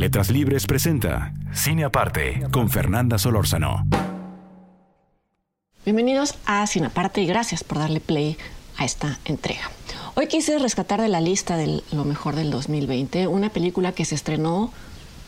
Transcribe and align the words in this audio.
Letras 0.00 0.30
Libres 0.30 0.66
presenta 0.66 1.34
Cine 1.52 1.84
Aparte 1.84 2.46
con 2.52 2.70
Fernanda 2.70 3.18
Solórzano. 3.18 3.86
Bienvenidos 5.84 6.36
a 6.46 6.66
Cine 6.66 6.86
Aparte 6.86 7.20
y 7.20 7.26
gracias 7.26 7.62
por 7.64 7.76
darle 7.76 8.00
play 8.00 8.38
a 8.78 8.86
esta 8.86 9.18
entrega. 9.26 9.70
Hoy 10.14 10.26
quise 10.26 10.58
rescatar 10.58 11.02
de 11.02 11.08
la 11.08 11.20
lista 11.20 11.58
de 11.58 11.82
lo 11.92 12.06
mejor 12.06 12.34
del 12.34 12.50
2020 12.50 13.26
una 13.26 13.50
película 13.50 13.92
que 13.92 14.06
se 14.06 14.14
estrenó 14.14 14.72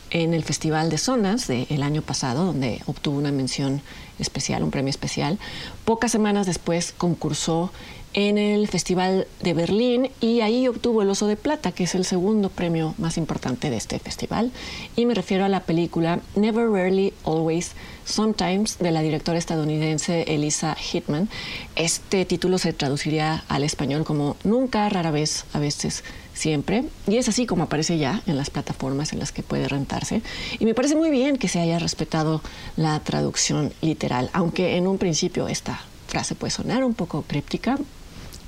en 0.09 0.33
el 0.33 0.43
Festival 0.43 0.89
de 0.89 0.97
Zonas 0.97 1.45
del 1.45 1.83
año 1.83 2.01
pasado, 2.01 2.43
donde 2.43 2.81
obtuvo 2.87 3.19
una 3.19 3.31
mención 3.31 3.83
especial, 4.17 4.63
un 4.63 4.71
premio 4.71 4.89
especial. 4.89 5.37
Pocas 5.85 6.11
semanas 6.11 6.47
después 6.47 6.95
concursó 6.97 7.71
en 8.13 8.37
el 8.37 8.67
Festival 8.67 9.27
de 9.41 9.53
Berlín 9.53 10.09
y 10.21 10.41
ahí 10.41 10.67
obtuvo 10.67 11.01
el 11.01 11.09
Oso 11.09 11.27
de 11.27 11.35
Plata, 11.35 11.71
que 11.71 11.85
es 11.85 11.95
el 11.95 12.05
segundo 12.05 12.49
premio 12.49 12.93
más 12.97 13.17
importante 13.17 13.69
de 13.69 13.77
este 13.77 13.99
festival. 13.99 14.51
Y 14.95 15.05
me 15.05 15.15
refiero 15.15 15.45
a 15.45 15.49
la 15.49 15.61
película 15.61 16.19
Never, 16.35 16.69
Rarely, 16.69 17.13
Always, 17.25 17.71
Sometimes 18.05 18.77
de 18.79 18.91
la 18.91 19.01
directora 19.01 19.37
estadounidense 19.37 20.23
Elisa 20.27 20.75
Hitman. 20.75 21.29
Este 21.75 22.25
título 22.25 22.57
se 22.57 22.73
traduciría 22.73 23.43
al 23.47 23.63
español 23.63 24.03
como 24.03 24.35
Nunca, 24.43 24.89
rara 24.89 25.11
vez, 25.11 25.45
a 25.53 25.59
veces, 25.59 26.03
siempre. 26.33 26.83
Y 27.07 27.17
es 27.17 27.29
así 27.29 27.45
como 27.45 27.63
aparece 27.63 27.97
ya 27.97 28.21
en 28.27 28.37
las 28.37 28.49
plataformas 28.49 29.13
en 29.13 29.19
las 29.19 29.31
que 29.31 29.41
puede 29.43 29.67
rentarse. 29.67 30.21
Y 30.59 30.65
me 30.65 30.73
parece 30.73 30.95
muy 30.95 31.09
bien 31.09 31.37
que 31.37 31.47
se 31.47 31.59
haya 31.59 31.79
respetado 31.79 32.41
la 32.75 32.99
traducción 32.99 33.73
literal, 33.81 34.29
aunque 34.33 34.77
en 34.77 34.87
un 34.87 34.97
principio 34.97 35.47
esta 35.47 35.81
frase 36.07 36.35
puede 36.35 36.51
sonar 36.51 36.83
un 36.83 36.93
poco 36.93 37.23
críptica, 37.23 37.77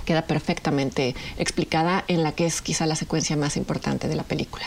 queda 0.06 0.24
perfectamente 0.24 1.16
explicada 1.38 2.06
en 2.08 2.24
la 2.24 2.32
que 2.32 2.46
es 2.46 2.62
quizá 2.62 2.86
la 2.86 2.96
secuencia 2.96 3.36
más 3.36 3.58
importante 3.58 4.08
de 4.08 4.16
la 4.16 4.24
película. 4.24 4.66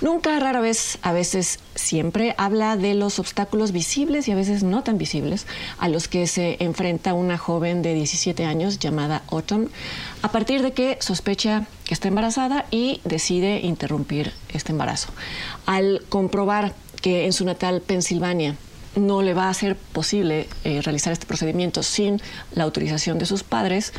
Nunca, 0.00 0.38
rara 0.38 0.60
vez, 0.60 0.98
a 1.02 1.12
veces 1.12 1.58
siempre, 1.74 2.34
habla 2.38 2.76
de 2.76 2.94
los 2.94 3.18
obstáculos 3.18 3.72
visibles 3.72 4.28
y 4.28 4.32
a 4.32 4.36
veces 4.36 4.62
no 4.62 4.84
tan 4.84 4.96
visibles 4.96 5.44
a 5.78 5.88
los 5.88 6.06
que 6.06 6.28
se 6.28 6.56
enfrenta 6.60 7.14
una 7.14 7.36
joven 7.36 7.82
de 7.82 7.94
17 7.94 8.44
años 8.44 8.78
llamada 8.78 9.22
Autumn, 9.28 9.70
a 10.22 10.30
partir 10.30 10.62
de 10.62 10.72
que 10.72 10.98
sospecha 11.00 11.66
que 11.84 11.94
está 11.94 12.06
embarazada 12.06 12.66
y 12.70 13.00
decide 13.04 13.58
interrumpir 13.60 14.32
este 14.50 14.70
embarazo. 14.70 15.08
Al 15.66 16.02
comprobar 16.08 16.74
que 17.02 17.26
en 17.26 17.32
su 17.32 17.44
natal 17.44 17.80
Pensilvania 17.80 18.54
no 18.94 19.22
le 19.22 19.34
va 19.34 19.48
a 19.48 19.54
ser 19.54 19.76
posible 19.76 20.48
eh, 20.64 20.80
realizar 20.82 21.12
este 21.12 21.26
procedimiento 21.26 21.82
sin 21.82 22.20
la 22.52 22.64
autorización 22.64 23.18
de 23.18 23.26
sus 23.26 23.42
padres, 23.42 23.92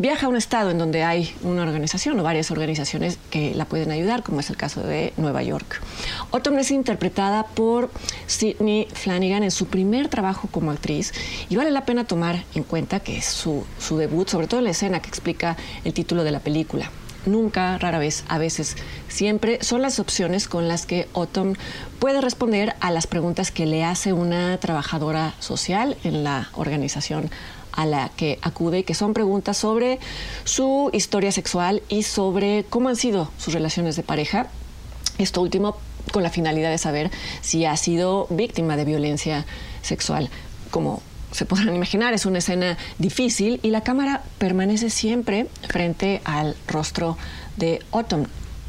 viaja 0.00 0.26
a 0.26 0.28
un 0.28 0.36
estado 0.36 0.70
en 0.70 0.78
donde 0.78 1.02
hay 1.02 1.34
una 1.42 1.62
organización 1.62 2.18
o 2.18 2.22
varias 2.22 2.50
organizaciones 2.50 3.18
que 3.30 3.54
la 3.54 3.64
pueden 3.64 3.90
ayudar, 3.90 4.22
como 4.22 4.40
es 4.40 4.50
el 4.50 4.56
caso 4.56 4.82
de 4.82 5.12
Nueva 5.16 5.42
York. 5.42 5.80
Autumn 6.32 6.58
es 6.58 6.70
interpretada 6.70 7.44
por 7.44 7.90
Sidney 8.26 8.88
Flanagan 8.92 9.42
en 9.42 9.50
su 9.50 9.66
primer 9.66 10.08
trabajo 10.08 10.48
como 10.50 10.70
actriz 10.70 11.12
y 11.48 11.56
vale 11.56 11.70
la 11.70 11.84
pena 11.84 12.04
tomar 12.04 12.44
en 12.54 12.62
cuenta 12.62 13.00
que 13.00 13.18
es 13.18 13.24
su, 13.24 13.64
su 13.78 13.96
debut, 13.96 14.28
sobre 14.28 14.46
todo 14.46 14.60
en 14.60 14.64
la 14.64 14.70
escena 14.70 15.00
que 15.00 15.08
explica 15.08 15.56
el 15.84 15.92
título 15.92 16.24
de 16.24 16.30
la 16.30 16.40
película 16.40 16.90
nunca, 17.26 17.78
rara 17.78 17.98
vez, 17.98 18.24
a 18.28 18.38
veces, 18.38 18.76
siempre, 19.08 19.58
son 19.62 19.82
las 19.82 20.00
opciones 20.00 20.48
con 20.48 20.66
las 20.66 20.86
que 20.86 21.08
Autumn 21.14 21.56
puede 21.98 22.20
responder 22.20 22.74
a 22.80 22.90
las 22.90 23.06
preguntas 23.06 23.50
que 23.50 23.66
le 23.66 23.84
hace 23.84 24.12
una 24.12 24.58
trabajadora 24.58 25.34
social 25.38 25.96
en 26.04 26.24
la 26.24 26.48
organización 26.54 27.30
a 27.78 27.86
la 27.86 28.08
que 28.08 28.40
acude 28.42 28.82
que 28.82 28.92
son 28.92 29.14
preguntas 29.14 29.56
sobre 29.56 30.00
su 30.42 30.90
historia 30.92 31.30
sexual 31.30 31.80
y 31.88 32.02
sobre 32.02 32.64
cómo 32.68 32.88
han 32.88 32.96
sido 32.96 33.30
sus 33.38 33.54
relaciones 33.54 33.94
de 33.94 34.02
pareja. 34.02 34.48
Esto 35.18 35.40
último 35.40 35.76
con 36.12 36.24
la 36.24 36.30
finalidad 36.30 36.70
de 36.70 36.78
saber 36.78 37.12
si 37.40 37.66
ha 37.66 37.76
sido 37.76 38.26
víctima 38.30 38.76
de 38.76 38.84
violencia 38.84 39.46
sexual. 39.82 40.28
Como 40.72 41.02
se 41.30 41.44
podrán 41.44 41.76
imaginar, 41.76 42.14
es 42.14 42.26
una 42.26 42.38
escena 42.38 42.76
difícil 42.98 43.60
y 43.62 43.70
la 43.70 43.82
cámara 43.82 44.24
permanece 44.38 44.90
siempre 44.90 45.46
frente 45.68 46.20
al 46.24 46.56
rostro 46.66 47.16
de 47.58 47.80
Autumn. 47.92 48.26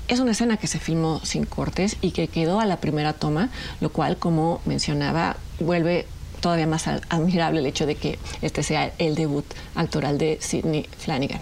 Es 0.08 0.20
una 0.20 0.34
escena 0.34 0.58
que 0.58 0.68
se 0.68 0.78
filmó 0.78 1.20
sin 1.24 1.46
cortes 1.46 1.98
y 2.02 2.12
que 2.12 2.28
quedó 2.28 2.60
a 2.60 2.68
la 2.68 2.78
primera 2.78 3.14
toma, 3.14 3.50
lo 3.82 3.92
cual, 3.92 4.18
como 4.18 4.62
mencionaba, 4.66 5.38
vuelve 5.60 6.06
todavía 6.40 6.68
más 6.68 6.88
admirable 6.88 7.60
el 7.60 7.66
hecho 7.66 7.86
de 7.86 7.96
que 7.96 8.20
este 8.42 8.64
sea 8.64 8.92
el 8.98 9.16
debut 9.16 9.46
actoral 9.76 10.18
de 10.18 10.38
Sidney 10.42 10.88
Flanagan. 10.98 11.42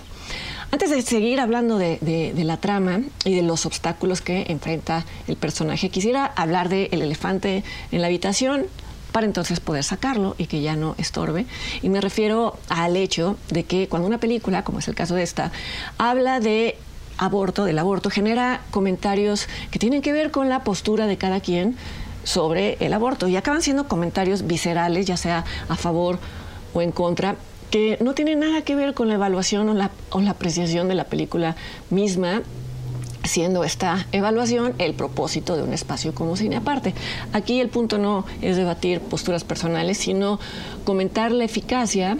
Antes 0.70 0.90
de 0.90 1.02
seguir 1.02 1.40
hablando 1.40 1.78
de, 1.78 2.34
la 2.36 2.58
trama 2.58 3.02
y 3.24 3.34
de 3.34 3.42
los 3.42 3.66
obstáculos 3.66 4.22
que 4.22 4.46
enfrenta 4.50 5.06
el 5.28 5.38
personaje, 5.38 5.90
quisiera 5.90 6.26
hablar 6.26 6.68
del 6.68 7.02
elefante 7.02 7.64
en 7.92 8.02
la 8.02 8.08
habitación 8.08 8.66
para 9.14 9.26
entonces 9.26 9.62
poder 9.62 9.86
sacarlo 9.86 10.36
y 10.38 10.48
que 10.48 10.62
ya 10.62 10.76
no 10.76 10.96
estorbe. 10.98 11.46
Y 11.82 11.88
me 11.88 12.02
refiero 12.02 12.58
al 12.68 12.98
hecho 12.98 13.38
de 13.50 13.64
que 13.64 13.88
cuando 13.88 14.08
una 14.08 14.20
película, 14.20 14.64
como 14.66 14.80
es 14.80 14.88
el 14.90 14.96
caso 14.96 15.16
de 15.16 15.24
esta, 15.24 15.54
habla 15.98 16.42
de 16.42 16.78
aborto, 17.18 17.64
del 17.64 17.80
aborto, 17.80 18.10
genera 18.10 18.62
comentarios 18.70 19.48
que 19.72 19.80
tienen 19.80 20.02
que 20.02 20.12
ver 20.12 20.32
con 20.32 20.50
la 20.50 20.64
postura 20.66 21.08
de 21.08 21.18
cada 21.18 21.40
quien 21.40 21.78
sobre 22.28 22.76
el 22.82 22.92
aborto 22.92 23.30
y 23.30 23.38
acaban 23.38 23.62
siendo 23.62 23.88
comentarios 23.88 24.46
viscerales, 24.46 25.06
ya 25.06 25.16
sea 25.16 25.46
a 25.70 25.78
favor 25.78 26.20
o 26.74 26.82
en 26.82 26.92
contra, 26.92 27.38
que 27.72 27.98
no 28.02 28.14
tienen 28.14 28.42
nada 28.42 28.64
que 28.64 28.76
ver 28.76 28.94
con 28.94 29.08
la 29.08 29.14
evaluación 29.14 29.70
o 29.70 29.74
la, 29.74 29.92
o 30.10 30.20
la 30.20 30.32
apreciación 30.32 30.90
de 30.90 30.96
la 30.96 31.06
película 31.06 31.56
misma 31.90 32.44
siendo 33.24 33.64
esta 33.64 34.08
evaluación 34.12 34.74
el 34.78 34.94
propósito 34.94 35.56
de 35.56 35.64
un 35.64 35.72
espacio 35.72 36.14
como 36.14 36.36
cine 36.36 36.58
aparte. 36.58 36.94
Aquí 37.32 37.62
el 37.62 37.70
punto 37.70 37.98
no 37.98 38.26
es 38.42 38.58
debatir 38.58 39.00
posturas 39.00 39.46
personales, 39.46 39.98
sino 39.98 40.38
comentar 40.84 41.32
la 41.32 41.46
eficacia 41.46 42.18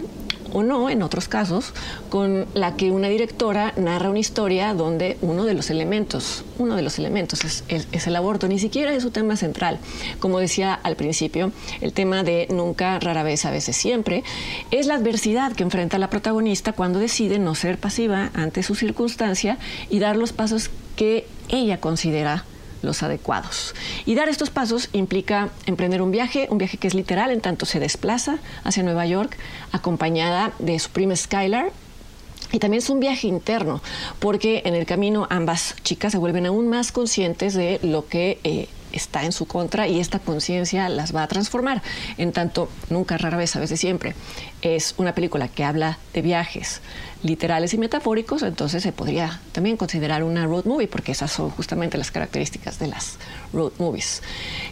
o 0.52 0.62
no, 0.62 0.90
en 0.90 1.02
otros 1.02 1.28
casos, 1.28 1.72
con 2.10 2.46
la 2.54 2.76
que 2.76 2.90
una 2.90 3.08
directora 3.08 3.72
narra 3.76 4.10
una 4.10 4.18
historia 4.18 4.74
donde 4.74 5.18
uno 5.20 5.44
de 5.44 5.54
los 5.54 5.70
elementos, 5.70 6.44
uno 6.58 6.76
de 6.76 6.82
los 6.82 6.98
elementos 6.98 7.40
es, 7.44 8.06
el 8.06 8.16
aborto, 8.16 8.48
ni 8.48 8.58
siquiera 8.58 8.92
es 8.92 9.02
su 9.02 9.10
tema 9.10 9.36
central. 9.36 9.78
Como 10.20 10.38
decía 10.38 10.74
al 10.74 10.96
principio, 10.96 11.52
el 11.80 11.92
tema 11.92 12.22
de 12.22 12.46
nunca, 12.50 12.98
rara 12.98 13.22
vez, 13.22 13.44
a 13.44 13.50
veces 13.50 13.76
siempre, 13.76 14.24
es 14.70 14.86
la 14.86 14.94
adversidad 14.94 15.52
que 15.52 15.62
enfrenta 15.62 15.98
la 15.98 16.10
protagonista 16.10 16.72
cuando 16.72 16.98
decide 16.98 17.38
no 17.38 17.54
ser 17.54 17.78
pasiva 17.78 18.30
ante 18.34 18.62
su 18.62 18.74
circunstancia 18.74 19.58
y 19.90 19.98
dar 19.98 20.16
los 20.16 20.32
pasos 20.32 20.70
que 20.96 21.26
ella 21.48 21.80
considera 21.80 22.44
los 22.82 23.02
adecuados. 23.02 23.74
Y 24.06 24.14
dar 24.14 24.28
estos 24.28 24.50
pasos 24.50 24.88
implica 24.92 25.50
emprender 25.66 26.02
un 26.02 26.10
viaje, 26.10 26.48
un 26.50 26.58
viaje 26.58 26.76
que 26.76 26.88
es 26.88 26.94
literal, 26.94 27.30
en 27.30 27.40
tanto 27.40 27.66
se 27.66 27.80
desplaza 27.80 28.38
hacia 28.64 28.82
Nueva 28.82 29.06
York, 29.06 29.36
acompañada 29.72 30.52
de 30.58 30.78
su 30.78 30.90
prima 30.90 31.16
Skylar. 31.16 31.72
Y 32.50 32.60
también 32.60 32.78
es 32.78 32.88
un 32.88 32.98
viaje 32.98 33.26
interno, 33.26 33.82
porque 34.20 34.62
en 34.64 34.74
el 34.74 34.86
camino 34.86 35.26
ambas 35.28 35.76
chicas 35.82 36.12
se 36.12 36.18
vuelven 36.18 36.46
aún 36.46 36.68
más 36.68 36.92
conscientes 36.92 37.52
de 37.52 37.78
lo 37.82 38.06
que 38.06 38.40
eh, 38.42 38.68
está 38.92 39.24
en 39.24 39.32
su 39.32 39.46
contra 39.46 39.88
y 39.88 40.00
esta 40.00 40.18
conciencia 40.18 40.88
las 40.88 41.14
va 41.14 41.22
a 41.22 41.28
transformar. 41.28 41.82
En 42.16 42.32
tanto, 42.32 42.68
nunca, 42.90 43.18
rara 43.18 43.36
vez, 43.36 43.54
a 43.56 43.60
veces 43.60 43.80
siempre, 43.80 44.14
es 44.62 44.94
una 44.98 45.14
película 45.14 45.48
que 45.48 45.64
habla 45.64 45.98
de 46.12 46.22
viajes 46.22 46.80
literales 47.22 47.74
y 47.74 47.78
metafóricos, 47.78 48.42
entonces 48.42 48.82
se 48.82 48.92
podría 48.92 49.40
también 49.52 49.76
considerar 49.76 50.22
una 50.22 50.46
road 50.46 50.64
movie, 50.66 50.86
porque 50.86 51.12
esas 51.12 51.32
son 51.32 51.50
justamente 51.50 51.98
las 51.98 52.10
características 52.10 52.78
de 52.78 52.86
las 52.86 53.18
road 53.52 53.72
movies. 53.78 54.22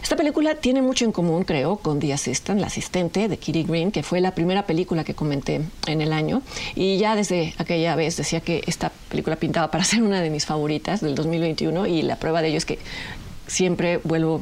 Esta 0.01 0.15
película 0.15 0.55
tiene 0.55 0.81
mucho 0.81 1.03
en 1.03 1.11
común, 1.11 1.43
creo, 1.43 1.77
con 1.77 1.99
The 1.99 2.13
Assistant, 2.13 2.61
la 2.61 2.67
asistente 2.67 3.27
de 3.27 3.37
Kitty 3.37 3.63
Green, 3.63 3.91
que 3.91 4.03
fue 4.03 4.21
la 4.21 4.31
primera 4.31 4.65
película 4.65 5.03
que 5.03 5.13
comenté 5.13 5.61
en 5.87 6.01
el 6.01 6.13
año, 6.13 6.41
y 6.75 6.97
ya 6.97 7.15
desde 7.15 7.53
aquella 7.57 7.95
vez 7.95 8.15
decía 8.15 8.39
que 8.39 8.63
esta 8.65 8.91
película 9.09 9.35
pintaba 9.35 9.69
para 9.69 9.83
ser 9.83 10.03
una 10.03 10.21
de 10.21 10.29
mis 10.29 10.45
favoritas 10.45 11.01
del 11.01 11.15
2021, 11.15 11.87
y 11.87 12.01
la 12.01 12.15
prueba 12.15 12.41
de 12.41 12.49
ello 12.49 12.57
es 12.57 12.65
que 12.65 12.79
siempre 13.47 13.97
vuelvo 14.03 14.41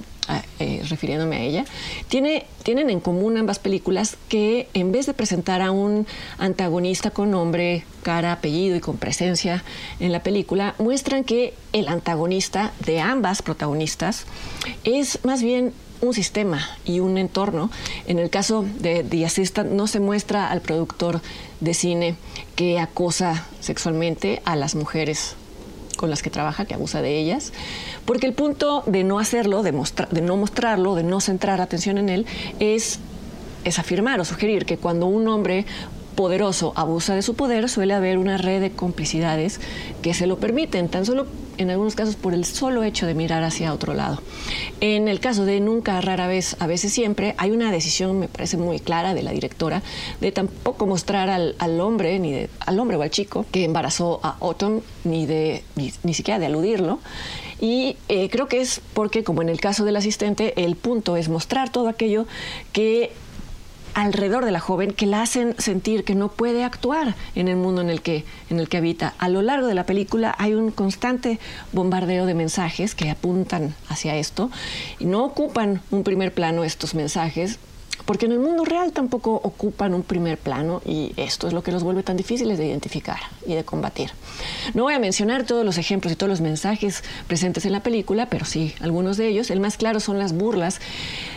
eh, 0.57 0.83
refiriéndome 0.89 1.35
a 1.35 1.41
ella, 1.41 1.65
tiene, 2.07 2.47
tienen 2.63 2.89
en 2.89 2.99
común 2.99 3.37
ambas 3.37 3.59
películas 3.59 4.17
que 4.27 4.67
en 4.73 4.91
vez 4.91 5.05
de 5.05 5.13
presentar 5.13 5.61
a 5.61 5.69
un 5.69 6.07
antagonista 6.39 7.11
con 7.11 7.29
nombre, 7.29 7.83
cara, 8.01 8.31
apellido 8.31 8.75
y 8.75 8.79
con 8.79 8.97
presencia 8.97 9.63
en 9.99 10.11
la 10.11 10.23
película, 10.23 10.73
muestran 10.79 11.23
que 11.23 11.53
el 11.73 11.87
antagonista 11.87 12.73
de 12.85 13.01
ambas 13.01 13.43
protagonistas 13.43 14.25
es 14.83 15.19
más 15.23 15.43
bien 15.43 15.73
un 16.01 16.13
sistema 16.13 16.69
y 16.85 17.01
un 17.01 17.17
entorno. 17.17 17.69
En 18.07 18.17
el 18.17 18.29
caso 18.29 18.65
de 18.79 19.03
The 19.03 19.25
Assistant 19.25 19.71
no 19.71 19.87
se 19.87 19.99
muestra 19.99 20.49
al 20.49 20.61
productor 20.61 21.21
de 21.59 21.73
cine 21.73 22.15
que 22.55 22.79
acosa 22.79 23.45
sexualmente 23.59 24.41
a 24.45 24.55
las 24.55 24.73
mujeres 24.73 25.35
con 25.97 26.09
las 26.09 26.21
que 26.21 26.29
trabaja, 26.29 26.65
que 26.65 26.73
abusa 26.73 27.01
de 27.01 27.17
ellas, 27.17 27.53
porque 28.05 28.27
el 28.27 28.33
punto 28.33 28.83
de 28.85 29.03
no 29.03 29.19
hacerlo, 29.19 29.63
de, 29.63 29.71
de 30.11 30.21
no 30.21 30.37
mostrarlo, 30.37 30.95
de 30.95 31.03
no 31.03 31.21
centrar 31.21 31.61
atención 31.61 31.97
en 31.97 32.09
él, 32.09 32.25
es, 32.59 32.99
es 33.63 33.79
afirmar 33.79 34.19
o 34.19 34.25
sugerir 34.25 34.65
que 34.65 34.77
cuando 34.77 35.07
un 35.07 35.27
hombre 35.27 35.65
poderoso 36.15 36.73
abusa 36.75 37.15
de 37.15 37.21
su 37.21 37.35
poder, 37.35 37.69
suele 37.69 37.93
haber 37.93 38.17
una 38.17 38.37
red 38.37 38.61
de 38.61 38.71
complicidades 38.71 39.59
que 40.01 40.13
se 40.13 40.27
lo 40.27 40.37
permiten, 40.37 40.89
tan 40.89 41.05
solo 41.05 41.27
en 41.57 41.69
algunos 41.69 41.95
casos 41.95 42.15
por 42.15 42.33
el 42.33 42.45
solo 42.45 42.83
hecho 42.83 43.05
de 43.05 43.13
mirar 43.13 43.43
hacia 43.43 43.73
otro 43.73 43.93
lado. 43.93 44.21
En 44.81 45.07
el 45.07 45.19
caso 45.19 45.45
de 45.45 45.59
Nunca, 45.59 45.99
rara 46.01 46.27
vez, 46.27 46.55
a 46.59 46.67
veces 46.67 46.91
siempre, 46.93 47.35
hay 47.37 47.51
una 47.51 47.71
decisión, 47.71 48.19
me 48.19 48.27
parece 48.27 48.57
muy 48.57 48.79
clara, 48.79 49.13
de 49.13 49.23
la 49.23 49.31
directora, 49.31 49.83
de 50.21 50.31
tampoco 50.31 50.85
mostrar 50.85 51.29
al, 51.29 51.79
hombre, 51.79 52.19
ni 52.19 52.31
de, 52.31 52.49
al 52.59 52.79
hombre 52.79 52.97
o 52.97 53.01
al 53.01 53.09
chico 53.09 53.45
que 53.51 53.63
embarazó 53.63 54.19
a 54.23 54.37
Autumn, 54.41 54.81
ni, 55.03 55.25
de, 55.25 55.63
ni, 55.75 56.13
siquiera 56.13 56.39
de 56.39 56.47
aludirlo. 56.47 56.99
Y 57.59 57.97
eh, 58.09 58.29
creo 58.29 58.47
que 58.47 58.59
es 58.59 58.81
porque, 58.93 59.23
como 59.23 59.41
en 59.41 59.49
el 59.49 59.61
caso 59.61 59.85
del 59.85 59.95
asistente, 59.95 60.53
el 60.63 60.75
punto 60.75 61.15
es 61.15 61.29
mostrar 61.29 61.71
todo 61.71 61.87
aquello 61.87 62.25
que 62.73 63.11
alrededor 63.95 64.45
de 64.45 64.51
la 64.51 64.59
joven 64.59 64.91
que 64.91 65.05
la 65.05 65.21
hacen 65.21 65.55
sentir 65.57 66.03
que 66.03 66.15
no 66.15 66.27
puede 66.27 66.63
actuar 66.63 67.15
en 67.33 67.47
el 67.47 67.55
mundo 67.55 67.81
en 67.81 67.89
el 67.89 68.01
que, 68.01 68.25
en 68.49 68.59
el 68.59 68.69
que 68.69 68.77
habita. 68.77 69.15
A 69.17 69.29
lo 69.29 69.41
largo 69.41 69.67
de 69.67 69.73
la 69.73 69.85
película 69.85 70.35
hay 70.37 70.53
un 70.53 70.69
constante 70.69 71.39
bombardeo 71.71 72.25
de 72.25 72.33
mensajes 72.33 72.93
que 72.93 73.09
apuntan 73.09 73.73
hacia 73.89 74.15
esto 74.17 74.51
y 74.99 75.05
no 75.05 75.23
ocupan 75.23 75.81
un 75.91 76.03
primer 76.03 76.33
plano 76.33 76.65
estos 76.65 76.93
mensajes, 76.93 77.57
porque 78.03 78.25
en 78.25 78.33
el 78.33 78.39
mundo 78.39 78.65
real 78.65 78.91
tampoco 78.91 79.33
ocupan 79.33 79.93
un 79.93 80.03
primer 80.03 80.37
plano 80.37 80.81
y 80.85 81.13
esto 81.15 81.47
es 81.47 81.53
lo 81.53 81.63
que 81.63 81.71
los 81.71 81.83
vuelve 81.83 82.03
tan 82.03 82.17
difíciles 82.17 82.57
de 82.57 82.67
identificar 82.67 83.19
y 83.47 83.53
de 83.53 83.63
combatir. 83.63 84.11
No 84.73 84.83
voy 84.83 84.93
a 84.93 84.99
mencionar 84.99 85.45
todos 85.45 85.63
los 85.63 85.77
ejemplos 85.77 86.11
y 86.11 86.17
todos 86.17 86.29
los 86.29 86.41
mensajes 86.41 87.03
presentes 87.27 87.65
en 87.65 87.71
la 87.71 87.81
película, 87.81 88.27
pero 88.27 88.43
sí 88.43 88.75
algunos 88.81 89.15
de 89.15 89.29
ellos. 89.29 89.49
El 89.49 89.61
más 89.61 89.77
claro 89.77 90.01
son 90.01 90.19
las 90.19 90.33
burlas 90.33 90.81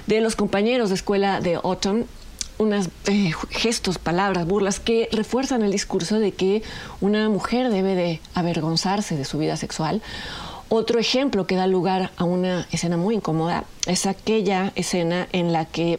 de 0.09 0.21
los 0.21 0.35
compañeros 0.35 0.89
de 0.89 0.97
escuela 0.97 1.41
de 1.41 1.55
Autumn 1.55 2.05
unos 2.59 2.89
eh, 3.07 3.33
gestos, 3.51 3.99
palabras, 3.99 4.47
burlas 4.47 4.81
que 4.81 5.09
refuerzan 5.13 5.63
el 5.63 5.73
discurso 5.73 6.19
de 6.19 6.33
que 6.33 6.63
una 7.01 7.29
mujer 7.29 7.71
debe 7.71 7.95
de 7.95 8.21
avergonzarse 8.35 9.17
de 9.17 9.25
su 9.25 9.39
vida 9.39 9.57
sexual. 9.57 10.03
Otro 10.69 10.99
ejemplo 10.99 11.47
que 11.47 11.57
da 11.57 11.67
lugar 11.67 12.11
a 12.17 12.25
una 12.25 12.67
escena 12.71 12.97
muy 12.97 13.15
incómoda 13.15 13.65
es 13.87 14.05
aquella 14.07 14.73
escena 14.75 15.27
en 15.33 15.53
la 15.53 15.65
que 15.65 15.99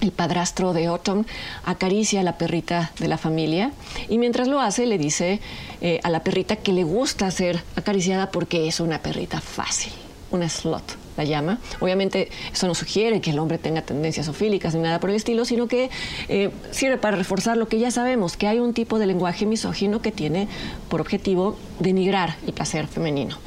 el 0.00 0.12
padrastro 0.12 0.74
de 0.74 0.86
Autumn 0.86 1.24
acaricia 1.64 2.20
a 2.20 2.22
la 2.22 2.36
perrita 2.36 2.92
de 2.98 3.08
la 3.08 3.16
familia 3.16 3.72
y 4.10 4.18
mientras 4.18 4.48
lo 4.48 4.60
hace 4.60 4.84
le 4.84 4.98
dice 4.98 5.40
eh, 5.80 6.00
a 6.02 6.10
la 6.10 6.22
perrita 6.22 6.56
que 6.56 6.74
le 6.74 6.84
gusta 6.84 7.30
ser 7.30 7.62
acariciada 7.76 8.30
porque 8.30 8.68
es 8.68 8.80
una 8.80 8.98
perrita 8.98 9.40
fácil, 9.40 9.92
una 10.30 10.50
slot 10.50 11.03
la 11.16 11.24
llama. 11.24 11.58
Obviamente 11.80 12.30
eso 12.52 12.66
no 12.66 12.74
sugiere 12.74 13.20
que 13.20 13.30
el 13.30 13.38
hombre 13.38 13.58
tenga 13.58 13.82
tendencias 13.82 14.28
ofílicas 14.28 14.74
ni 14.74 14.80
nada 14.80 15.00
por 15.00 15.10
el 15.10 15.16
estilo, 15.16 15.44
sino 15.44 15.66
que 15.66 15.90
eh, 16.28 16.50
sirve 16.70 16.98
para 16.98 17.16
reforzar 17.16 17.56
lo 17.56 17.68
que 17.68 17.78
ya 17.78 17.90
sabemos, 17.90 18.36
que 18.36 18.46
hay 18.46 18.58
un 18.58 18.74
tipo 18.74 18.98
de 18.98 19.06
lenguaje 19.06 19.46
misógino 19.46 20.02
que 20.02 20.12
tiene 20.12 20.48
por 20.88 21.00
objetivo 21.00 21.56
denigrar 21.80 22.36
el 22.46 22.52
placer 22.52 22.86
femenino. 22.86 23.38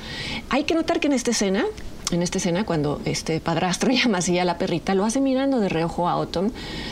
Hay 0.49 0.63
que 0.63 0.73
notar 0.73 0.99
que 0.99 1.07
en 1.07 1.13
esta 1.13 1.31
escena 1.31 1.65
en 2.11 2.21
esta 2.21 2.37
escena, 2.37 2.65
cuando 2.65 3.01
este 3.03 3.41
padrastro 3.41 3.91
llama 3.91 4.19
así 4.19 4.39
a 4.39 4.45
la 4.45 4.57
perrita, 4.57 4.95
lo 4.95 5.03
hace 5.03 5.19
mirando 5.19 5.59
de 5.59 5.67
reojo 5.69 6.07
a 6.07 6.13
Autumn, 6.13 6.51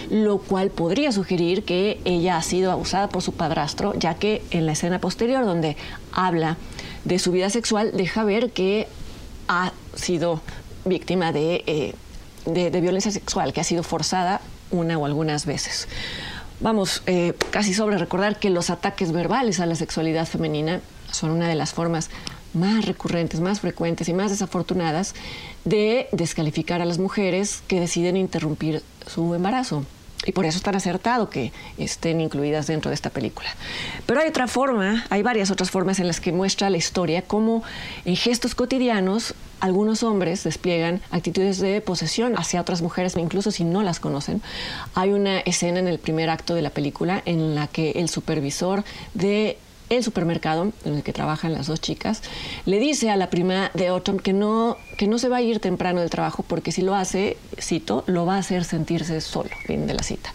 lo 0.09 0.39
cual 0.39 0.71
podría 0.71 1.11
sugerir 1.11 1.63
que 1.63 1.99
ella 2.03 2.37
ha 2.37 2.41
sido 2.41 2.71
abusada 2.71 3.07
por 3.07 3.21
su 3.21 3.31
padrastro, 3.31 3.93
ya 3.97 4.15
que 4.15 4.41
en 4.51 4.65
la 4.65 4.73
escena 4.73 4.99
posterior, 4.99 5.45
donde 5.45 5.77
habla 6.11 6.57
de 7.05 7.19
su 7.19 7.31
vida 7.31 7.49
sexual, 7.49 7.91
deja 7.93 8.23
ver 8.23 8.51
que 8.51 8.87
ha 9.47 9.71
sido 9.95 10.41
víctima 10.85 11.31
eh, 11.35 11.93
de, 12.45 12.71
de, 12.71 12.81
violencia 12.81 13.11
sexual, 13.11 13.53
que 13.53 13.61
ha 13.61 13.63
sido 13.63 13.83
forzada 13.83 14.41
una 14.71 14.97
o 14.97 15.05
algunas 15.05 15.45
veces. 15.45 15.87
Vamos, 16.61 17.03
eh, 17.05 17.33
casi 17.51 17.73
sobre 17.73 17.97
recordar 17.97 18.39
que 18.39 18.49
los 18.49 18.69
ataques 18.69 19.11
verbales 19.11 19.59
a 19.59 19.65
la 19.65 19.75
sexualidad 19.75 20.25
femenina 20.25 20.81
son 21.11 21.31
una 21.31 21.47
de 21.49 21.55
las 21.55 21.73
formas 21.73 22.09
más 22.53 22.85
recurrentes, 22.85 23.41
más 23.41 23.59
frecuentes 23.59 24.07
y 24.07 24.13
más 24.13 24.31
desafortunadas 24.31 25.13
de 25.65 26.07
descalificar 26.13 26.81
a 26.81 26.85
las 26.85 26.97
mujeres 26.97 27.61
que 27.67 27.81
deciden 27.81 28.15
interrumpir 28.15 28.81
su 29.05 29.35
embarazo. 29.35 29.83
Y 30.25 30.31
por 30.31 30.45
eso 30.45 30.57
es 30.57 30.63
tan 30.63 30.75
acertado 30.75 31.29
que 31.29 31.51
estén 31.77 32.21
incluidas 32.21 32.67
dentro 32.67 32.89
de 32.89 32.95
esta 32.95 33.09
película. 33.09 33.49
Pero 34.05 34.21
hay 34.21 34.27
otra 34.27 34.47
forma, 34.47 35.05
hay 35.09 35.21
varias 35.21 35.51
otras 35.51 35.71
formas 35.71 35.99
en 35.99 36.07
las 36.07 36.19
que 36.19 36.31
muestra 36.31 36.69
la 36.69 36.77
historia 36.77 37.21
cómo 37.21 37.63
en 38.05 38.15
gestos 38.15 38.55
cotidianos 38.55 39.35
algunos 39.59 40.03
hombres 40.03 40.43
despliegan 40.43 41.01
actitudes 41.11 41.59
de 41.59 41.81
posesión 41.81 42.37
hacia 42.37 42.61
otras 42.61 42.81
mujeres, 42.81 43.15
incluso 43.17 43.51
si 43.51 43.63
no 43.63 43.83
las 43.83 43.99
conocen. 43.99 44.41
Hay 44.93 45.11
una 45.11 45.39
escena 45.39 45.79
en 45.79 45.87
el 45.87 45.99
primer 45.99 46.29
acto 46.29 46.55
de 46.55 46.61
la 46.61 46.69
película 46.69 47.21
en 47.25 47.55
la 47.55 47.67
que 47.67 47.91
el 47.91 48.09
supervisor 48.09 48.83
de 49.13 49.57
el 49.89 50.03
supermercado 50.03 50.71
en 50.83 50.95
el 50.95 51.03
que 51.03 51.13
trabajan 51.13 51.53
las 51.53 51.67
dos 51.67 51.81
chicas, 51.81 52.21
le 52.65 52.79
dice 52.79 53.09
a 53.09 53.15
la 53.15 53.29
prima 53.29 53.71
de 53.73 53.87
Autumn 53.87 54.19
que 54.19 54.33
no, 54.33 54.77
que 54.97 55.07
no 55.07 55.17
se 55.17 55.29
va 55.29 55.37
a 55.37 55.41
ir 55.41 55.59
temprano 55.59 56.01
del 56.01 56.09
trabajo 56.09 56.43
porque 56.47 56.71
si 56.71 56.81
lo 56.81 56.95
hace, 56.95 57.37
cito, 57.59 58.03
lo 58.07 58.25
va 58.25 58.35
a 58.35 58.39
hacer 58.39 58.63
sentirse 58.63 59.21
solo, 59.21 59.49
fin 59.65 59.87
de 59.87 59.93
la 59.93 60.03
cita. 60.03 60.33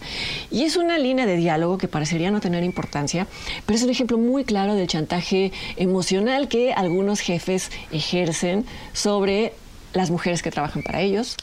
Y 0.49 0.63
es 0.63 0.77
una 0.77 0.97
línea 0.97 1.25
de 1.25 1.35
diálogo 1.35 1.77
que 1.77 1.87
parecería 1.87 2.31
no 2.31 2.39
tener 2.39 2.63
importancia, 2.63 3.27
pero 3.65 3.77
es 3.77 3.83
un 3.83 3.89
ejemplo 3.89 4.17
muy 4.17 4.45
claro 4.45 4.75
del 4.75 4.87
chantaje 4.87 5.51
emocional 5.75 6.47
que 6.47 6.73
algunos 6.73 7.19
jefes 7.19 7.71
ejercen 7.91 8.65
sobre 8.93 9.53
las 9.93 10.09
mujeres 10.09 10.41
que 10.41 10.51
trabajan 10.51 10.83
para 10.83 11.01
ellos, 11.01 11.35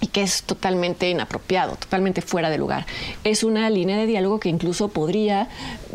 y 0.00 0.08
que 0.08 0.22
es 0.22 0.42
totalmente 0.42 1.08
inapropiado, 1.10 1.76
totalmente 1.76 2.22
fuera 2.22 2.50
de 2.50 2.58
lugar. 2.58 2.86
Es 3.24 3.42
una 3.42 3.68
línea 3.70 3.96
de 3.96 4.06
diálogo 4.06 4.38
que 4.40 4.48
incluso 4.48 4.88
podría 4.88 5.48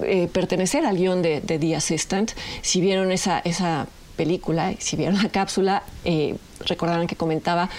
eh, 0.03 0.27
pertenecer 0.31 0.85
al 0.85 0.97
guion 0.97 1.21
de, 1.21 1.41
The 1.41 1.75
Assistant. 1.75 2.31
Si 2.61 2.81
vieron 2.81 3.11
esa, 3.11 3.39
esa 3.39 3.87
película, 4.15 4.73
si 4.79 4.95
vieron 4.95 5.21
la 5.21 5.29
cápsula, 5.29 5.83
eh, 6.05 6.35
recordarán 6.65 7.07
que 7.07 7.15
comentaba 7.15 7.69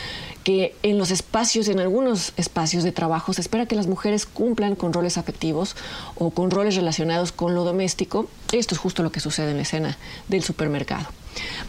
que 0.45 0.77
en 0.83 0.99
los 0.99 1.11
espacios, 1.11 1.69
en 1.69 1.81
algunos 1.81 2.33
espacios 2.37 2.85
de 2.85 2.93
trabajo, 2.93 3.33
se 3.33 3.41
espera 3.41 3.67
que 3.67 3.75
las 3.75 3.87
mujeres 3.87 4.27
cumplan 4.27 4.77
con 4.77 4.93
roles 4.93 5.19
afectivos 5.19 5.75
o 6.17 6.31
con 6.31 6.51
roles 6.51 6.77
relacionados 6.77 7.33
con 7.33 7.55
lo 7.55 7.65
doméstico. 7.65 8.29
Esto 8.53 8.75
es 8.75 8.79
justo 8.79 9.03
lo 9.03 9.11
que 9.11 9.21
sucede 9.21 9.51
en 9.51 9.57
la 9.57 9.63
escena 9.63 9.97
del 10.29 10.45
supermercado. 10.45 11.07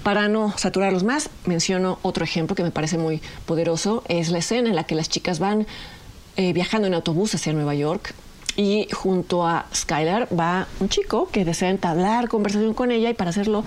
Para 0.03 0.27
no 0.27 0.53
saturarlos 0.57 1.03
más, 1.03 1.29
menciono 1.45 1.97
otro 2.01 2.23
ejemplo 2.23 2.55
que 2.55 2.63
me 2.63 2.71
parece 2.71 2.97
muy 2.97 3.21
poderoso. 3.45 4.03
Es 4.07 4.29
la 4.29 4.39
escena 4.39 4.69
en 4.69 4.75
la 4.75 4.83
que 4.83 4.95
las 4.95 5.09
chicas 5.09 5.39
van 5.39 5.65
eh, 6.35 6.53
viajando 6.53 6.87
en 6.87 6.93
autobús 6.93 7.33
hacia 7.33 7.53
Nueva 7.53 7.75
York 7.75 8.13
y 8.57 8.87
junto 8.91 9.45
a 9.45 9.65
Skylar 9.73 10.27
va 10.37 10.67
un 10.79 10.89
chico 10.89 11.29
que 11.31 11.45
desea 11.45 11.69
entablar 11.69 12.27
conversación 12.27 12.73
con 12.73 12.91
ella 12.91 13.09
y 13.09 13.13
para 13.13 13.29
hacerlo 13.29 13.63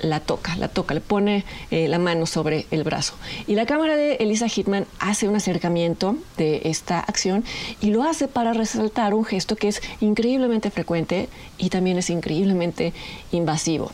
la 0.00 0.20
toca, 0.20 0.56
la 0.56 0.68
toca, 0.68 0.94
le 0.94 1.00
pone 1.00 1.44
eh, 1.70 1.88
la 1.88 1.98
mano 1.98 2.26
sobre 2.26 2.66
el 2.70 2.84
brazo. 2.84 3.14
Y 3.46 3.54
la 3.54 3.66
cámara 3.66 3.96
de 3.96 4.14
Elisa 4.14 4.48
Hitman 4.48 4.86
hace 4.98 5.28
un 5.28 5.36
acercamiento 5.36 6.16
de 6.36 6.62
esta 6.64 7.00
acción 7.00 7.44
y 7.80 7.90
lo 7.90 8.02
hace 8.02 8.28
para 8.28 8.52
resaltar 8.52 9.14
un 9.14 9.24
gesto 9.24 9.56
que 9.56 9.68
es 9.68 9.82
increíblemente 10.00 10.70
frecuente 10.70 11.28
y 11.58 11.70
también 11.70 11.98
es 11.98 12.10
increíblemente 12.10 12.92
invasivo. 13.32 13.90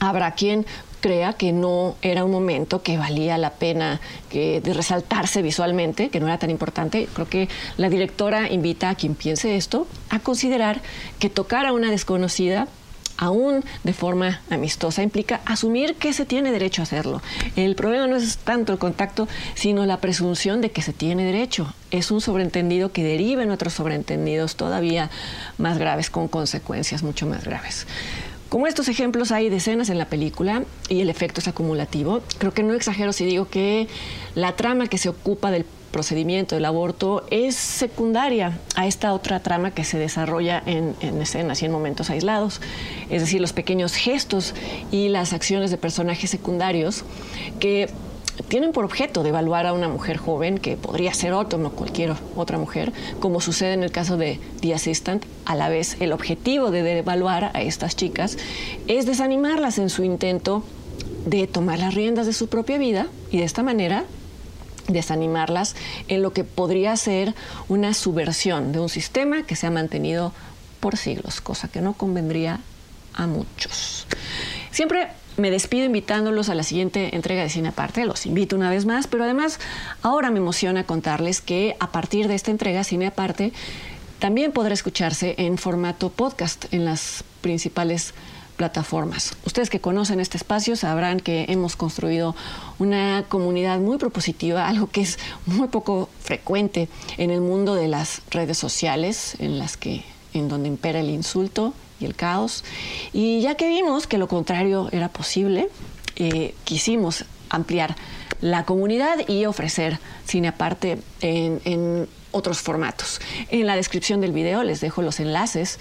Habrá 0.00 0.32
quien 0.32 0.64
crea 1.00 1.32
que 1.32 1.52
no 1.52 1.96
era 2.02 2.24
un 2.24 2.30
momento 2.30 2.82
que 2.82 2.98
valía 2.98 3.38
la 3.38 3.50
pena 3.50 4.00
que, 4.30 4.60
de 4.60 4.74
resaltarse 4.74 5.42
visualmente, 5.42 6.08
que 6.08 6.20
no 6.20 6.26
era 6.26 6.38
tan 6.38 6.50
importante. 6.50 7.08
Creo 7.12 7.28
que 7.28 7.48
la 7.76 7.88
directora 7.88 8.50
invita 8.50 8.90
a 8.90 8.94
quien 8.94 9.14
piense 9.14 9.56
esto 9.56 9.86
a 10.10 10.18
considerar 10.18 10.80
que 11.18 11.30
tocar 11.30 11.66
a 11.66 11.72
una 11.72 11.90
desconocida 11.90 12.68
aún 13.18 13.64
de 13.84 13.92
forma 13.92 14.40
amistosa, 14.48 15.02
implica 15.02 15.40
asumir 15.44 15.96
que 15.96 16.12
se 16.12 16.24
tiene 16.24 16.50
derecho 16.50 16.80
a 16.80 16.84
hacerlo. 16.84 17.20
El 17.56 17.74
problema 17.74 18.06
no 18.06 18.16
es 18.16 18.38
tanto 18.38 18.72
el 18.72 18.78
contacto, 18.78 19.28
sino 19.54 19.84
la 19.84 20.00
presunción 20.00 20.60
de 20.60 20.70
que 20.70 20.80
se 20.80 20.92
tiene 20.92 21.24
derecho. 21.24 21.74
Es 21.90 22.10
un 22.10 22.20
sobreentendido 22.20 22.92
que 22.92 23.02
deriva 23.02 23.42
en 23.42 23.50
otros 23.50 23.74
sobreentendidos 23.74 24.56
todavía 24.56 25.10
más 25.58 25.78
graves, 25.78 26.08
con 26.08 26.28
consecuencias 26.28 27.02
mucho 27.02 27.26
más 27.26 27.44
graves. 27.44 27.86
Como 28.48 28.66
estos 28.66 28.88
ejemplos 28.88 29.30
hay 29.30 29.50
decenas 29.50 29.90
en 29.90 29.98
la 29.98 30.06
película 30.06 30.62
y 30.88 31.02
el 31.02 31.10
efecto 31.10 31.40
es 31.40 31.48
acumulativo. 31.48 32.22
Creo 32.38 32.54
que 32.54 32.62
no 32.62 32.72
exagero 32.72 33.12
si 33.12 33.26
digo 33.26 33.48
que 33.48 33.88
la 34.34 34.56
trama 34.56 34.86
que 34.86 34.96
se 34.96 35.10
ocupa 35.10 35.50
del 35.50 35.66
procedimiento 35.90 36.54
del 36.54 36.64
aborto 36.64 37.24
es 37.30 37.54
secundaria 37.54 38.58
a 38.74 38.86
esta 38.86 39.12
otra 39.12 39.40
trama 39.40 39.72
que 39.72 39.84
se 39.84 39.98
desarrolla 39.98 40.62
en, 40.66 40.94
escenas 41.20 41.62
y 41.62 41.66
en 41.66 41.72
momentos 41.72 42.10
aislados. 42.10 42.60
Es 43.10 43.22
decir, 43.22 43.40
los 43.40 43.52
pequeños 43.52 43.94
gestos 43.94 44.54
y 44.90 45.08
las 45.08 45.32
acciones 45.32 45.70
de 45.70 45.78
personajes 45.78 46.30
secundarios 46.30 47.04
que 47.60 47.88
tienen 48.48 48.72
por 48.72 48.84
objeto 48.84 49.22
de 49.22 49.30
evaluar 49.30 49.66
a 49.66 49.72
una 49.72 49.88
mujer 49.88 50.16
joven, 50.16 50.58
que 50.58 50.76
podría 50.76 51.12
ser 51.12 51.32
otro, 51.32 51.58
no 51.58 51.72
cualquier 51.72 52.14
otra 52.36 52.56
mujer, 52.56 52.92
como 53.18 53.40
sucede 53.40 53.72
en 53.72 53.82
el 53.82 53.90
caso 53.90 54.16
de 54.16 54.38
The 54.60 54.74
Assistant. 54.74 55.24
A 55.44 55.56
la 55.56 55.68
vez, 55.68 55.96
el 56.00 56.12
objetivo 56.12 56.70
de 56.70 56.98
evaluar 56.98 57.50
a 57.54 57.62
estas 57.62 57.96
chicas 57.96 58.38
es 58.86 59.06
desanimarlas 59.06 59.78
en 59.78 59.90
su 59.90 60.04
intento 60.04 60.62
de 61.26 61.46
tomar 61.46 61.78
las 61.78 61.94
riendas 61.94 62.26
de 62.26 62.32
su 62.32 62.48
propia 62.48 62.78
vida 62.78 63.06
y 63.30 63.38
de 63.38 63.44
esta 63.44 63.62
manera 63.62 64.04
desanimarlas 64.88 65.76
en 66.08 66.22
lo 66.22 66.32
que 66.32 66.44
podría 66.44 66.96
ser 66.96 67.34
una 67.68 67.94
subversión 67.94 68.72
de 68.72 68.80
un 68.80 68.88
sistema 68.88 69.44
que 69.44 69.56
se 69.56 69.66
ha 69.66 69.70
mantenido 69.70 70.32
por 70.80 70.96
siglos, 70.96 71.40
cosa 71.40 71.68
que 71.68 71.80
no 71.80 71.92
convendría 71.92 72.60
a 73.14 73.26
muchos. 73.26 74.06
Siempre 74.70 75.08
me 75.36 75.50
despido 75.50 75.86
invitándolos 75.86 76.48
a 76.48 76.54
la 76.54 76.62
siguiente 76.62 77.14
entrega 77.14 77.42
de 77.42 77.50
Cine 77.50 77.68
Aparte, 77.68 78.04
los 78.04 78.26
invito 78.26 78.56
una 78.56 78.70
vez 78.70 78.86
más, 78.86 79.06
pero 79.06 79.24
además 79.24 79.60
ahora 80.02 80.30
me 80.30 80.38
emociona 80.38 80.84
contarles 80.84 81.40
que 81.40 81.76
a 81.80 81.92
partir 81.92 82.28
de 82.28 82.34
esta 82.34 82.50
entrega 82.50 82.84
Cine 82.84 83.06
Aparte 83.06 83.52
también 84.18 84.50
podrá 84.50 84.74
escucharse 84.74 85.36
en 85.38 85.58
formato 85.58 86.10
podcast 86.10 86.72
en 86.72 86.84
las 86.84 87.22
principales 87.40 88.14
plataformas. 88.58 89.36
Ustedes 89.46 89.70
que 89.70 89.80
conocen 89.80 90.20
este 90.20 90.36
espacio 90.36 90.76
sabrán 90.76 91.20
que 91.20 91.46
hemos 91.48 91.76
construido 91.76 92.36
una 92.78 93.24
comunidad 93.28 93.78
muy 93.78 93.96
propositiva, 93.96 94.68
algo 94.68 94.88
que 94.88 95.00
es 95.00 95.18
muy 95.46 95.68
poco 95.68 96.10
frecuente 96.20 96.88
en 97.16 97.30
el 97.30 97.40
mundo 97.40 97.74
de 97.74 97.88
las 97.88 98.20
redes 98.30 98.58
sociales, 98.58 99.36
en 99.38 99.58
las 99.58 99.78
que 99.78 100.04
en 100.34 100.48
donde 100.48 100.68
impera 100.68 101.00
el 101.00 101.08
insulto 101.08 101.72
y 102.00 102.04
el 102.04 102.14
caos. 102.14 102.64
Y 103.14 103.40
ya 103.40 103.54
que 103.54 103.68
vimos 103.68 104.06
que 104.06 104.18
lo 104.18 104.28
contrario 104.28 104.88
era 104.92 105.08
posible, 105.08 105.68
eh, 106.16 106.54
quisimos 106.64 107.24
ampliar 107.48 107.96
la 108.40 108.64
comunidad 108.64 109.26
y 109.28 109.46
ofrecer 109.46 109.98
cine 110.26 110.48
aparte 110.48 110.98
en, 111.20 111.60
en 111.64 112.08
otros 112.30 112.60
formatos. 112.60 113.20
En 113.48 113.66
la 113.66 113.76
descripción 113.76 114.20
del 114.20 114.32
video 114.32 114.62
les 114.62 114.80
dejo 114.80 115.02
los 115.02 115.20
enlaces 115.20 115.78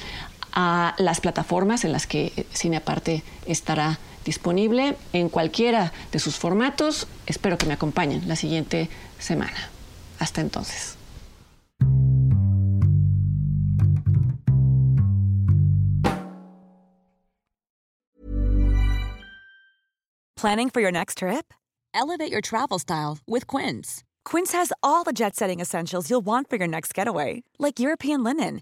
a 0.54 0.96
las 0.98 1.22
plataformas 1.22 1.84
en 1.86 1.92
las 1.92 2.08
que 2.08 2.46
Cine 2.54 2.77
Aparte 2.77 3.24
estará 3.46 4.00
disponible 4.25 4.96
en 5.13 5.30
cualquiera 5.30 5.94
de 6.12 6.20
sus 6.20 6.38
formatos. 6.38 7.08
Espero 7.25 7.58
que 7.58 7.66
me 7.66 7.74
acompañen 7.74 8.27
la 8.27 8.36
siguiente 8.36 8.89
semana. 9.20 9.70
Hasta 10.20 10.42
entonces. 10.42 10.98
Planning 20.36 20.70
for 20.70 20.82
your 20.82 20.92
next 20.92 21.18
trip? 21.18 21.51
Elevate 21.96 22.32
your 22.32 22.42
travel 22.42 22.77
style 22.77 23.18
with 23.27 23.48
Quince. 23.48 24.04
Quince 24.24 24.51
has 24.51 24.72
all 24.84 25.04
the 25.04 25.12
jet 25.12 25.36
setting 25.36 25.60
essentials 25.60 26.12
you'll 26.12 26.25
want 26.25 26.48
for 26.48 26.58
your 26.58 26.68
next 26.68 26.94
getaway, 26.94 27.42
like 27.58 27.80
European 27.80 28.24
linen, 28.24 28.62